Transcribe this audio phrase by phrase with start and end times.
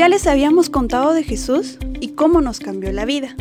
[0.00, 3.36] Ya les habíamos contado de Jesús y cómo nos cambió la vida.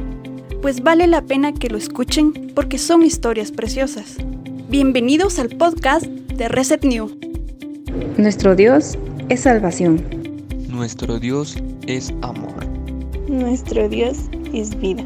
[0.61, 4.17] Pues vale la pena que lo escuchen porque son historias preciosas.
[4.67, 7.17] Bienvenidos al podcast de Reset New.
[8.17, 8.97] Nuestro Dios
[9.29, 10.03] es salvación.
[10.67, 11.55] Nuestro Dios
[11.87, 12.67] es amor.
[13.29, 14.17] Nuestro Dios
[14.51, 15.05] es vida.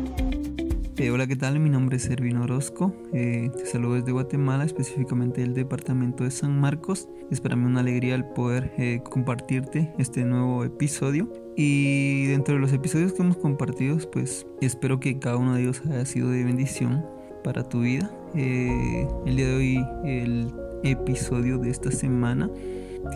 [0.97, 1.59] Eh, hola, ¿qué tal?
[1.59, 2.95] Mi nombre es Servino Orozco.
[3.13, 7.07] Eh, te saludo desde Guatemala, específicamente del departamento de San Marcos.
[7.29, 11.42] Es para mí una alegría el poder eh, compartirte este nuevo episodio.
[11.55, 15.81] Y dentro de los episodios que hemos compartido, pues espero que cada uno de ellos
[15.85, 17.05] haya sido de bendición
[17.43, 18.11] para tu vida.
[18.33, 20.51] el día de hoy, el
[20.83, 22.49] episodio de esta semana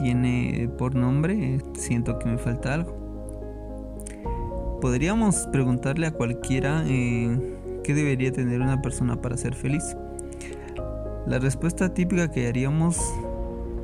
[0.01, 2.95] tiene por nombre Siento que me falta algo.
[4.81, 6.83] Podríamos preguntarle a cualquiera
[7.87, 9.95] ¿Qué debería tener una persona para ser feliz?
[11.25, 12.99] La respuesta típica que haríamos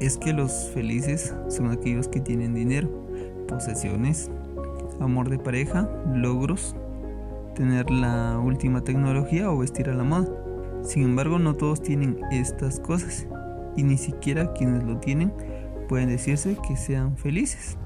[0.01, 2.90] es que los felices son aquellos que tienen dinero,
[3.48, 4.29] posesiones,
[4.99, 6.75] amor de pareja, logros,
[7.55, 10.27] tener la última tecnología o vestir a la moda.
[10.84, 13.27] Sin embargo, no todos tienen estas cosas
[13.76, 15.34] y ni siquiera quienes lo tienen
[15.87, 17.77] pueden decirse que sean felices.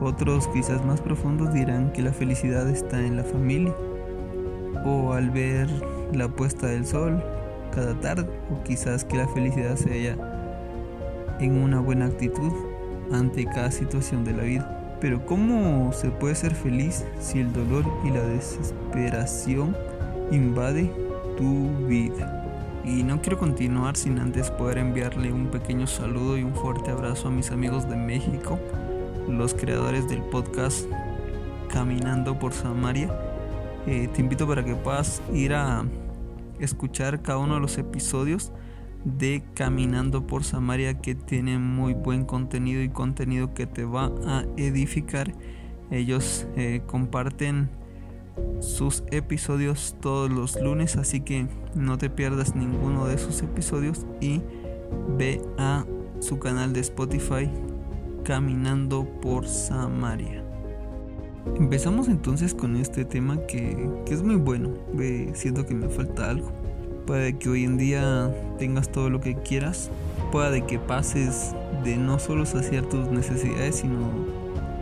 [0.00, 3.74] Otros quizás más profundos dirán que la felicidad está en la familia,
[4.84, 5.68] o al ver
[6.12, 7.22] la puesta del sol
[7.72, 10.16] cada tarde o quizás que la felicidad se halla
[11.40, 12.52] en una buena actitud
[13.12, 14.83] ante cada situación de la vida.
[15.04, 19.76] Pero ¿cómo se puede ser feliz si el dolor y la desesperación
[20.30, 20.90] invade
[21.36, 22.80] tu vida?
[22.86, 27.28] Y no quiero continuar sin antes poder enviarle un pequeño saludo y un fuerte abrazo
[27.28, 28.58] a mis amigos de México,
[29.28, 30.86] los creadores del podcast
[31.68, 33.14] Caminando por Samaria
[33.86, 35.84] eh, te invito para que puedas ir a
[36.60, 38.52] escuchar cada uno de los episodios
[39.04, 44.44] de Caminando por Samaria que tiene muy buen contenido y contenido que te va a
[44.56, 45.34] edificar.
[45.90, 47.68] Ellos eh, comparten
[48.60, 54.40] sus episodios todos los lunes, así que no te pierdas ninguno de sus episodios y
[55.16, 55.84] ve a
[56.20, 57.50] su canal de Spotify
[58.24, 60.42] Caminando por Samaria.
[61.56, 64.70] Empezamos entonces con este tema que, es muy bueno.
[65.34, 66.50] siento que me falta algo.
[67.06, 69.90] Puede que hoy en día tengas todo lo que quieras.
[70.32, 71.54] Puede que pases
[71.84, 74.10] de no solo saciar tus necesidades, sino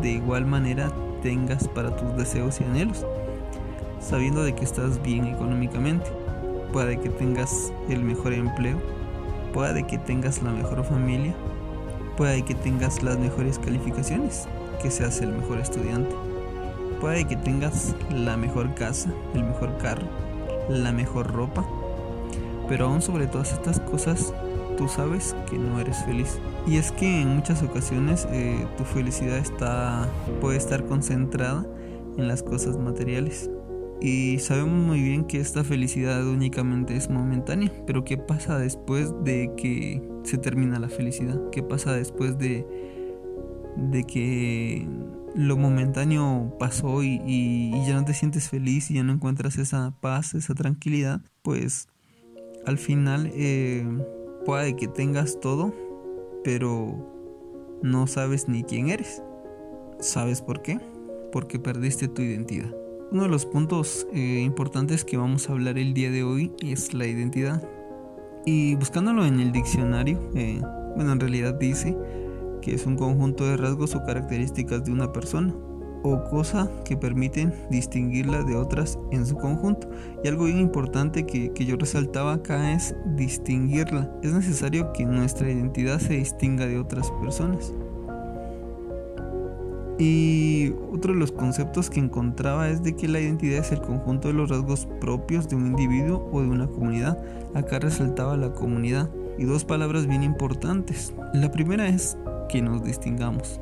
[0.00, 3.05] de igual manera tengas para tus deseos y anhelos.
[4.00, 6.11] Sabiendo de que estás bien económicamente.
[6.72, 8.78] Puede que tengas el mejor empleo.
[9.53, 11.34] Puede que tengas la mejor familia.
[12.16, 14.47] Puede que tengas las mejores calificaciones.
[14.81, 16.15] Que seas el mejor estudiante
[17.03, 20.06] Puede que tengas la mejor casa, el mejor carro,
[20.69, 21.66] la mejor ropa,
[22.72, 24.33] pero aún sobre todas estas cosas
[24.78, 26.38] tú sabes que no eres feliz.
[26.66, 30.09] Y es que en muchas ocasiones eh, tu felicidad está,
[30.41, 31.66] puede estar concentrada
[32.16, 33.50] en las cosas materiales.
[34.00, 39.53] Y sabemos muy bien que esta felicidad únicamente es momentánea, pero ¿qué pasa después de
[39.55, 41.38] que se termina la felicidad?
[41.50, 42.66] ¿Qué pasa después de,
[43.77, 44.88] de que
[45.34, 50.32] lo momentáneo pasó y, ya no te sientes feliz y ya no encuentras esa paz,
[50.32, 51.88] esa tranquilidad, pues
[52.67, 53.84] al final eh,
[54.45, 55.73] puede que tengas todo,
[56.45, 56.97] pero
[57.83, 59.23] no sabes ni quién eres.
[60.00, 60.78] ¿Sabes por qué?
[61.33, 62.75] Porque perdiste tu identidad.
[63.11, 66.95] Uno de los puntos eh, importantes que vamos a hablar el día de hoy es
[66.95, 67.62] la identidad.
[68.45, 70.61] Y buscándolo en el diccionario, eh,
[70.97, 71.97] bueno, en realidad dice
[72.61, 75.55] que es un conjunto de rasgos o características de una persona
[76.02, 79.88] o cosa que permiten distinguirla de otras en su conjunto.
[80.22, 84.10] Y algo bien importante que, yo resaltaba acá es distinguirla.
[84.22, 87.72] Es necesario que nuestra identidad se distinga de otras personas.
[89.98, 94.28] Y otro de los conceptos que encontraba es de que la identidad es el conjunto
[94.28, 97.22] de los rasgos propios de un individuo o de una comunidad.
[97.54, 99.10] Acá resaltaba la comunidad.
[99.38, 101.14] Y dos palabras bien importantes.
[101.32, 103.60] La primera es que nos distingamos.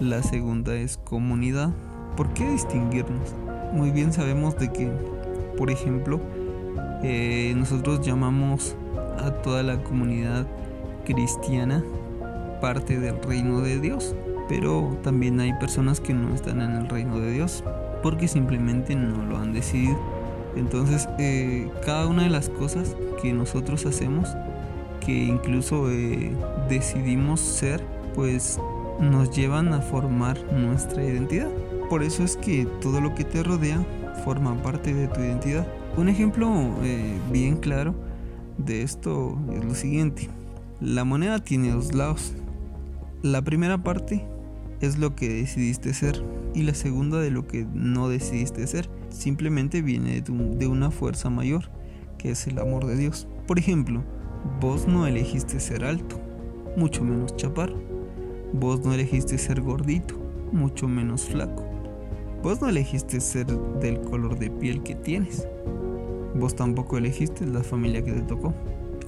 [0.00, 1.70] La segunda es comunidad.
[2.16, 3.34] ¿Por qué distinguirnos?
[3.72, 4.88] Muy bien sabemos de que,
[5.56, 6.20] por ejemplo,
[7.02, 8.76] eh, nosotros llamamos
[9.18, 10.46] a toda la comunidad
[11.04, 11.82] cristiana
[12.60, 14.14] parte del reino de Dios,
[14.48, 17.64] pero también hay personas que no están en el reino de Dios
[18.00, 19.98] porque simplemente no lo han decidido.
[20.54, 24.28] Entonces, eh, cada una de las cosas que nosotros hacemos,
[25.04, 26.32] que incluso eh,
[26.68, 27.82] decidimos ser,
[28.14, 28.60] pues
[29.00, 31.50] nos llevan a formar nuestra identidad.
[31.88, 33.84] Por eso es que todo lo que te rodea
[34.24, 35.66] forma parte de tu identidad.
[35.96, 36.50] Un ejemplo
[36.82, 37.94] eh, bien claro
[38.58, 40.28] de esto es lo siguiente.
[40.80, 42.34] La moneda tiene dos lados.
[43.22, 44.24] La primera parte
[44.80, 46.22] es lo que decidiste ser
[46.54, 48.88] y la segunda de lo que no decidiste ser.
[49.10, 51.70] Simplemente viene de una fuerza mayor,
[52.18, 53.26] que es el amor de Dios.
[53.46, 54.04] Por ejemplo,
[54.60, 56.20] vos no elegiste ser alto,
[56.76, 57.72] mucho menos chapar.
[58.52, 60.14] Vos no elegiste ser gordito,
[60.52, 61.64] mucho menos flaco.
[62.42, 65.46] Vos no elegiste ser del color de piel que tienes.
[66.34, 68.54] Vos tampoco elegiste la familia que te tocó.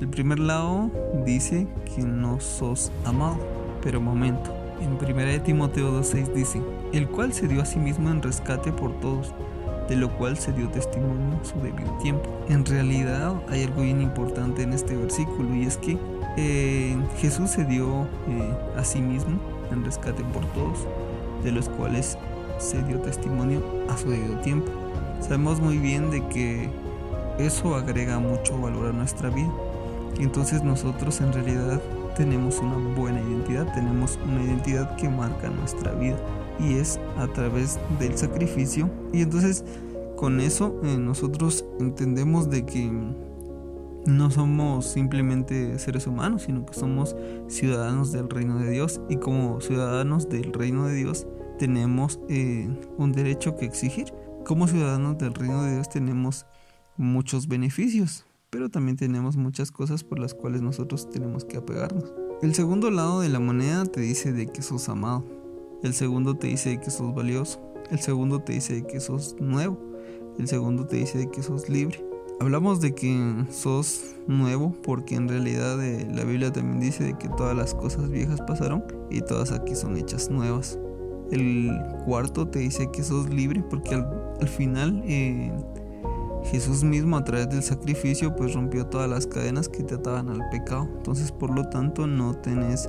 [0.01, 0.91] El primer lado
[1.25, 3.39] dice que no sos amado.
[3.83, 6.61] Pero momento, en 1 Timoteo 2.6 dice,
[6.93, 9.33] el cual se dio a sí mismo en rescate por todos,
[9.89, 12.29] de lo cual se dio testimonio en su debido tiempo.
[12.49, 15.97] En realidad hay algo bien importante en este versículo y es que
[16.37, 19.39] eh, Jesús se dio eh, a sí mismo
[19.71, 20.87] en rescate por todos,
[21.43, 22.17] de los cuales
[22.59, 24.71] se dio testimonio a su debido tiempo.
[25.21, 26.69] Sabemos muy bien de que
[27.39, 29.53] eso agrega mucho valor a nuestra vida.
[30.19, 31.81] Entonces nosotros en realidad
[32.17, 36.17] tenemos una buena identidad, tenemos una identidad que marca nuestra vida
[36.59, 38.91] y es a través del sacrificio.
[39.13, 39.65] Y entonces
[40.17, 42.91] con eso eh, nosotros entendemos de que
[44.07, 47.17] no somos simplemente seres humanos, sino que somos
[47.49, 51.27] ciudadanos del reino de Dios y como ciudadanos del reino de Dios
[51.59, 54.13] tenemos eh, un derecho que exigir.
[54.47, 56.47] Como ciudadanos del reino de Dios tenemos
[56.97, 62.13] muchos beneficios, pero también tenemos muchas cosas por las cuales nosotros tenemos que apegarnos.
[62.41, 65.25] El segundo lado de la moneda te dice de que sos amado.
[65.83, 67.61] El segundo te dice de que sos valioso.
[67.91, 69.79] El segundo te dice de que sos nuevo.
[70.39, 72.10] El segundo te dice de que sos libre.
[72.41, 77.29] Hablamos de que sos nuevo porque en realidad eh, la Biblia también dice de que
[77.29, 80.79] todas las cosas viejas pasaron y todas aquí son hechas nuevas.
[81.31, 81.71] El
[82.07, 85.53] cuarto te dice que sos libre porque al, final eh,
[86.45, 90.49] Jesús mismo a través del sacrificio pues rompió todas las cadenas que te ataban al
[90.49, 90.89] pecado.
[90.97, 92.89] Entonces por lo tanto no tenés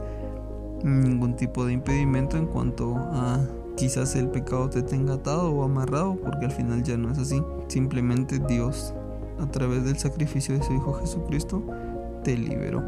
[0.81, 3.45] ningún tipo de impedimento en cuanto a
[3.75, 7.44] quizás el pecado te tenga atado o amarrado porque al final ya no es así.
[7.68, 8.94] Simplemente Dios
[9.39, 11.63] a través del sacrificio de su Hijo Jesucristo
[12.24, 12.83] te liberó.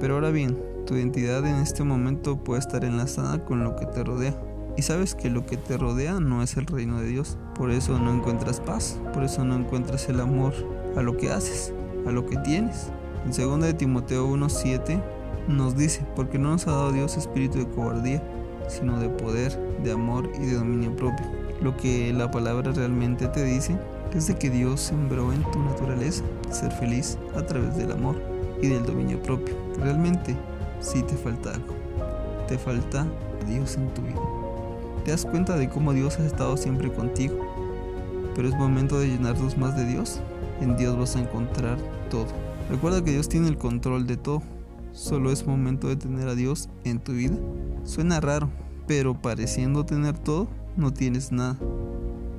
[0.00, 4.04] Pero ahora bien, tu identidad en este momento puede estar enlazada con lo que te
[4.04, 4.34] rodea.
[4.76, 7.36] Y sabes que lo que te rodea no es el reino de Dios.
[7.54, 10.54] Por eso no encuentras paz, por eso no encuentras el amor
[10.96, 11.72] a lo que haces,
[12.06, 12.92] a lo que tienes.
[13.24, 15.02] En 2 de Timoteo 1:7
[15.48, 18.22] nos dice, porque no nos ha dado Dios espíritu de cobardía,
[18.68, 21.26] sino de poder, de amor y de dominio propio.
[21.60, 23.76] Lo que la palabra realmente te dice
[24.14, 28.16] es de que Dios sembró en tu naturaleza ser feliz a través del amor
[28.62, 29.54] y del dominio propio.
[29.78, 30.36] Realmente
[30.80, 31.74] sí te falta algo.
[32.46, 33.06] Te falta
[33.46, 34.20] Dios en tu vida.
[35.04, 37.36] Te das cuenta de cómo Dios ha estado siempre contigo.
[38.34, 40.20] Pero es momento de llenarnos más de Dios.
[40.60, 41.78] En Dios vas a encontrar
[42.10, 42.26] todo.
[42.70, 44.42] Recuerda que Dios tiene el control de todo.
[44.92, 47.36] Solo es momento de tener a Dios en tu vida.
[47.84, 48.48] Suena raro,
[48.86, 51.56] pero pareciendo tener todo, no tienes nada.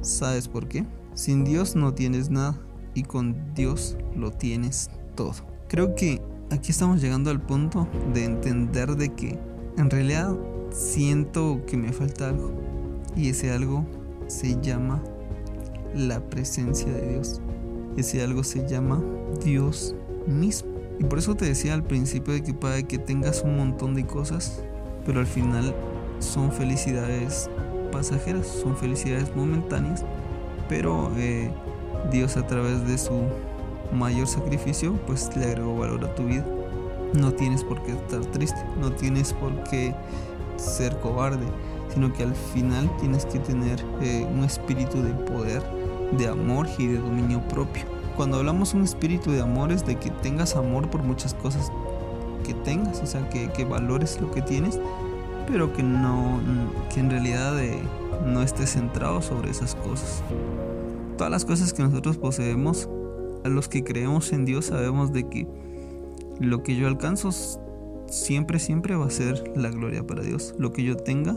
[0.02, 0.86] ¿Sabes por qué?
[1.14, 2.58] Sin Dios no tienes nada
[2.94, 5.34] y con Dios lo tienes todo.
[5.68, 6.22] Creo que
[6.52, 9.38] aquí estamos llegando al punto de entender de que
[9.78, 10.36] en realidad
[10.72, 12.52] siento que me falta algo
[13.16, 13.86] y ese algo
[14.28, 15.02] se llama
[15.96, 17.42] la presencia de Dios.
[17.98, 19.04] Ese algo se llama
[19.44, 19.96] Dios
[20.28, 20.70] mismo.
[21.00, 24.06] Y por eso te decía al principio de que para que tengas un montón de
[24.06, 24.64] cosas,
[25.06, 25.74] pero al final
[26.20, 27.50] son felicidades
[27.92, 30.06] pasajeras, son felicidades momentáneas,
[30.70, 31.52] pero eh,
[32.12, 33.24] Dios a través de su
[33.92, 36.46] mayor sacrificio pues le agregó valor a tu vida.
[37.14, 39.96] No tienes por qué estar triste, no tienes por qué
[40.58, 41.48] ser cobarde,
[41.94, 45.64] sino que al final tienes que tener eh, un espíritu de poder,
[46.12, 47.84] de amor y de dominio propio.
[48.16, 51.72] Cuando hablamos un espíritu de amor es de que tengas amor por muchas cosas
[52.46, 54.80] que tengas, o sea, que, valores lo que tienes,
[55.48, 56.40] pero que no,
[56.94, 57.82] que en realidad eh,
[58.26, 60.24] no estés centrado sobre esas cosas.
[61.18, 62.90] Todas las cosas que nosotros poseemos,
[63.44, 65.48] a los que creemos en Dios sabemos de que
[66.40, 67.32] lo que yo alcanzo
[68.08, 70.56] siempre, siempre va a ser la gloria para Dios.
[70.58, 71.36] Lo que yo tenga,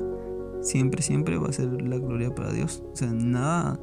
[0.63, 2.83] siempre, siempre va a ser la gloria para Dios.
[2.93, 3.79] O sea, nada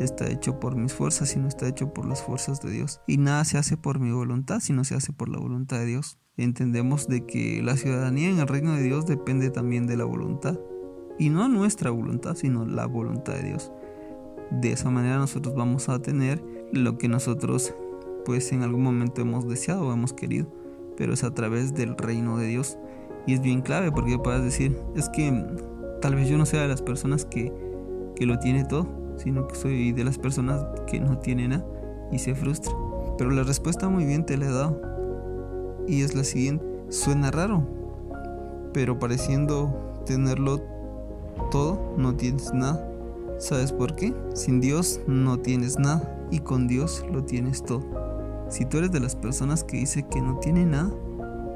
[0.00, 3.00] está hecho por mis fuerzas, sino está hecho por las fuerzas de Dios.
[3.06, 6.18] Y nada se hace por mi voluntad, sino se hace por la voluntad de Dios.
[6.36, 10.58] Entendemos de que la ciudadanía en el reino de Dios depende también de la voluntad.
[11.18, 13.72] Y no nuestra voluntad, sino la voluntad de Dios.
[14.50, 16.42] De esa manera nosotros vamos a tener
[16.72, 17.74] lo que nosotros
[18.24, 20.46] pues en algún momento hemos deseado o hemos querido
[20.96, 22.78] pero es a través del reino de Dios.
[23.26, 25.32] Y es bien clave porque puedas decir, es que
[26.00, 27.52] tal vez yo no sea de las personas que,
[28.16, 31.66] que lo tiene todo, sino que soy de las personas que no tiene nada
[32.12, 32.72] y se frustra.
[33.16, 34.80] Pero la respuesta muy bien te la he dado.
[35.86, 36.64] Y es la siguiente.
[36.90, 37.66] Suena raro,
[38.72, 40.60] pero pareciendo tenerlo
[41.50, 42.90] todo no tienes nada.
[43.38, 44.14] ¿Sabes por qué?
[44.34, 47.82] Sin Dios no tienes nada y con Dios lo tienes todo.
[48.48, 50.90] Si tú eres de las personas que dice que no tiene nada,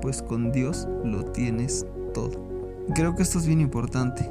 [0.00, 2.30] pues con Dios lo tienes todo.
[2.94, 4.30] Creo que esto es bien importante.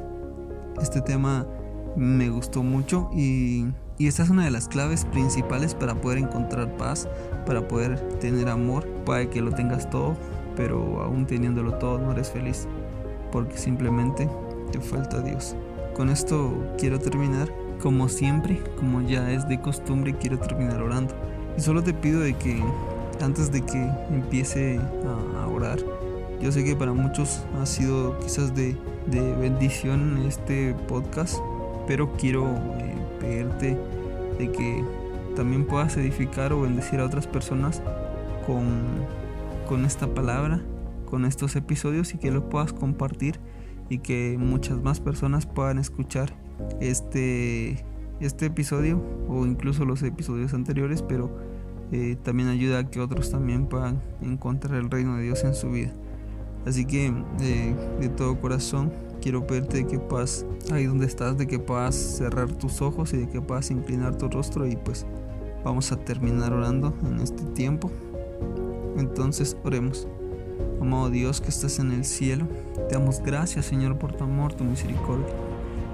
[0.82, 1.48] Este tema
[1.96, 6.78] me gustó mucho y, y, esta es una de las claves principales para poder encontrar
[6.78, 7.08] paz,
[7.46, 10.16] para poder tener amor, para que lo tengas todo,
[10.56, 12.68] pero aún teniéndolo todo no eres feliz,
[13.32, 14.30] porque simplemente
[14.72, 15.56] te falta Dios.
[15.96, 17.50] Con esto quiero terminar,
[17.82, 21.14] como siempre, como ya es de costumbre, quiero terminar orando.
[21.58, 22.62] Y solo te pido de que
[23.22, 24.80] antes de que empiece
[25.40, 25.80] a, orar,
[26.42, 31.40] yo sé que para muchos ha sido quizás de, de bendición este podcast,
[31.88, 32.46] pero quiero
[32.78, 33.78] eh, pedirte
[34.38, 34.84] de que
[35.36, 37.82] también puedas edificar o bendecir a otras personas
[38.46, 38.66] con,
[39.68, 40.62] con esta palabra,
[41.10, 43.40] con estos episodios y que lo puedas compartir
[43.90, 46.34] y que muchas más personas puedan escuchar
[46.82, 47.84] este,
[48.20, 51.30] este episodio o incluso los episodios anteriores, pero
[51.92, 55.70] eh, también ayuda a que otros también puedan encontrar el reino de Dios en su
[55.70, 55.94] vida.
[56.66, 58.92] Así que eh, de todo corazón
[59.22, 63.30] quiero pedirte que puedas, ahí donde estás, de que puedas cerrar tus ojos y de
[63.30, 65.06] que puedas inclinar tu rostro y pues
[65.64, 67.90] vamos a terminar orando en este tiempo.
[68.98, 70.08] Entonces oremos.
[70.82, 72.48] Amado Dios que estás en el cielo,
[72.90, 75.34] te damos gracias Señor por tu amor, tu misericordia.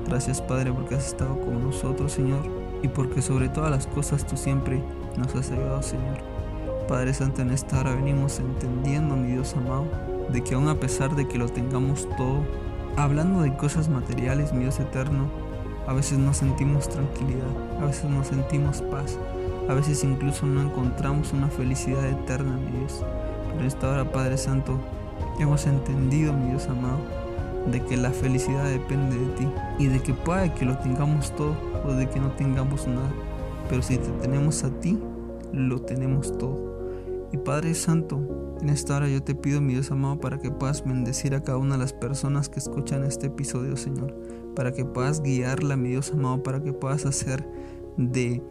[0.07, 2.43] Gracias Padre porque has estado con nosotros Señor
[2.81, 4.83] y porque sobre todas las cosas tú siempre
[5.17, 6.19] nos has ayudado, Señor.
[6.87, 9.85] Padre Santo, en esta hora venimos entendiendo, mi Dios amado,
[10.29, 12.43] de que aun a pesar de que lo tengamos todo,
[12.97, 15.27] hablando de cosas materiales, mi Dios eterno,
[15.87, 19.17] a veces no sentimos tranquilidad, a veces no sentimos paz,
[19.69, 23.03] a veces incluso no encontramos una felicidad eterna, mi Dios.
[23.57, 24.79] En esta hora, Padre Santo,
[25.39, 26.99] hemos entendido, mi Dios amado,
[27.71, 29.47] de que la felicidad depende de ti
[29.79, 31.55] y de que puede que lo tengamos todo
[31.85, 33.09] o de que no tengamos nada
[33.69, 34.99] pero si te tenemos a ti,
[35.51, 36.73] lo tenemos todo.
[37.31, 40.85] Y Padre Santo, en esta hora yo te pido, mi Dios amado, para que puedas
[40.85, 44.13] bendecir a cada una de las personas que escuchan este episodio, Señor.
[44.55, 47.47] Para que puedas guiarla, mi Dios amado, para que puedas hacer
[47.97, 48.43] de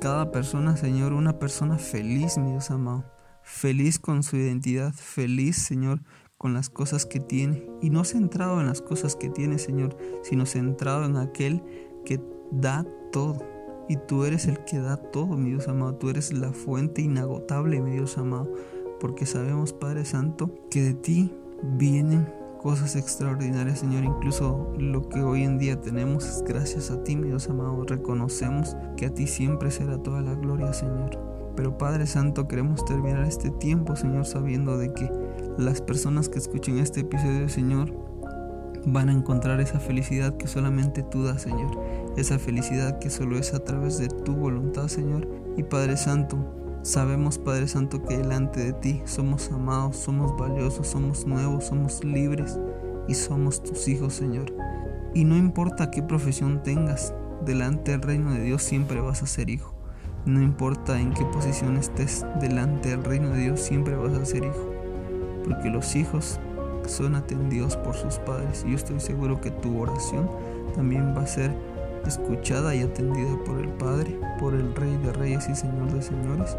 [0.00, 3.04] cada persona, Señor, una persona feliz, mi Dios amado.
[3.50, 6.00] Feliz con su identidad, feliz, Señor,
[6.36, 7.66] con las cosas que tiene.
[7.82, 11.62] Y no centrado en las cosas que tiene, Señor, sino centrado en aquel
[12.04, 12.20] que
[12.52, 15.94] da todo y tú eres el que da todo, mi Dios amado.
[15.94, 18.52] Tú eres la fuente inagotable, mi Dios amado.
[19.00, 22.28] Porque sabemos, Padre Santo, que de ti vienen
[22.60, 24.04] cosas extraordinarias, Señor.
[24.04, 27.82] Incluso lo que hoy en día tenemos es gracias a ti, mi Dios amado.
[27.84, 31.37] Reconocemos que a ti siempre será toda la gloria, Señor.
[31.58, 35.10] Pero Padre Santo, queremos terminar este tiempo, Señor, sabiendo de que
[35.58, 37.92] las personas que escuchen este episodio, Señor,
[38.86, 41.76] van a encontrar esa felicidad que solamente tú das, Señor.
[42.16, 45.26] Esa felicidad que solo es a través de tu voluntad, Señor.
[45.56, 46.38] Y Padre Santo,
[46.82, 52.56] sabemos, Padre Santo, que delante de ti somos amados, somos valiosos, somos nuevos, somos libres
[53.08, 54.54] y somos tus hijos, Señor.
[55.12, 57.12] Y no importa qué profesión tengas,
[57.44, 59.77] delante del reino de Dios siempre vas a ser hijo.
[60.28, 64.44] No importa en qué posición estés, delante del reino de Dios siempre vas a ser
[64.44, 64.74] hijo.
[65.42, 66.38] Porque los hijos
[66.86, 68.62] son atendidos por sus padres.
[68.66, 70.28] Y yo estoy seguro que tu oración
[70.74, 71.50] también va a ser
[72.06, 76.58] escuchada y atendida por el Padre, por el Rey de Reyes y Señor de Señores.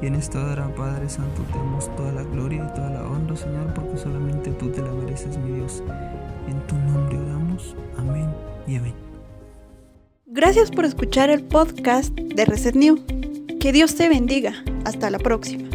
[0.00, 3.36] Y en esta hora, Padre Santo, te damos toda la gloria y toda la honra,
[3.36, 5.82] Señor, porque solamente tú te la mereces, mi Dios.
[6.48, 7.76] En tu nombre oramos.
[7.98, 8.30] Amén
[8.66, 9.09] y amén.
[10.32, 13.04] Gracias por escuchar el podcast de Reset New.
[13.58, 14.54] Que Dios te bendiga.
[14.84, 15.68] Hasta la próxima.